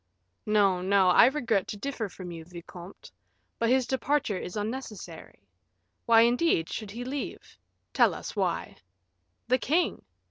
"No, 0.47 0.81
no; 0.81 1.09
I 1.11 1.27
regret 1.27 1.67
to 1.67 1.77
differ 1.77 2.09
from 2.09 2.31
you, 2.31 2.43
vicomte; 2.43 3.11
but 3.59 3.69
his 3.69 3.85
departure 3.85 4.39
is 4.39 4.57
unnecessary. 4.57 5.43
Why, 6.07 6.21
indeed, 6.21 6.69
should 6.69 6.89
he 6.89 7.05
leave? 7.05 7.55
tell 7.93 8.15
us 8.15 8.35
why." 8.35 8.77
"The 9.47 9.59
king!" 9.59 10.03